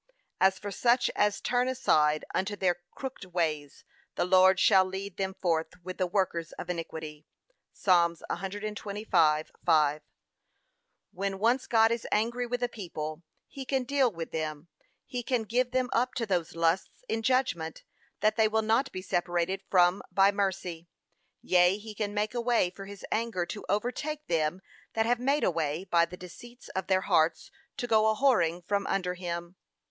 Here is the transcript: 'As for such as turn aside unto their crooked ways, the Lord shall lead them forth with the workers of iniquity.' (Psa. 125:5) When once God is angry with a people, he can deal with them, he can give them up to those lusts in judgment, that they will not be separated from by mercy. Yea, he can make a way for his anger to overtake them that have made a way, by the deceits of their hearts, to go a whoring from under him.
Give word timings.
'As 0.39 0.57
for 0.57 0.71
such 0.71 1.11
as 1.15 1.39
turn 1.39 1.67
aside 1.67 2.25
unto 2.33 2.55
their 2.55 2.77
crooked 2.95 3.25
ways, 3.33 3.83
the 4.15 4.25
Lord 4.25 4.59
shall 4.59 4.83
lead 4.83 5.17
them 5.17 5.35
forth 5.35 5.67
with 5.83 5.99
the 5.99 6.07
workers 6.07 6.53
of 6.53 6.71
iniquity.' 6.71 7.27
(Psa. 7.71 8.15
125:5) 8.31 10.01
When 11.11 11.37
once 11.37 11.67
God 11.67 11.91
is 11.91 12.07
angry 12.11 12.47
with 12.47 12.63
a 12.63 12.67
people, 12.67 13.21
he 13.47 13.63
can 13.63 13.83
deal 13.83 14.11
with 14.11 14.31
them, 14.31 14.69
he 15.05 15.21
can 15.21 15.43
give 15.43 15.69
them 15.69 15.87
up 15.93 16.15
to 16.15 16.25
those 16.25 16.55
lusts 16.55 17.03
in 17.07 17.21
judgment, 17.21 17.83
that 18.21 18.37
they 18.37 18.47
will 18.47 18.63
not 18.63 18.91
be 18.91 19.03
separated 19.03 19.61
from 19.69 20.01
by 20.11 20.31
mercy. 20.31 20.87
Yea, 21.43 21.77
he 21.77 21.93
can 21.93 22.15
make 22.15 22.33
a 22.33 22.41
way 22.41 22.71
for 22.71 22.87
his 22.87 23.05
anger 23.11 23.45
to 23.45 23.63
overtake 23.69 24.25
them 24.25 24.63
that 24.93 25.05
have 25.05 25.19
made 25.19 25.43
a 25.43 25.51
way, 25.51 25.83
by 25.83 26.05
the 26.05 26.17
deceits 26.17 26.69
of 26.69 26.87
their 26.87 27.01
hearts, 27.01 27.51
to 27.77 27.85
go 27.85 28.07
a 28.07 28.15
whoring 28.15 28.63
from 28.67 28.87
under 28.87 29.13
him. 29.13 29.55